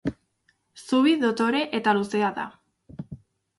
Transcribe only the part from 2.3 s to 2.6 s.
da.